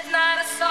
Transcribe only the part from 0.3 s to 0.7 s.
a song.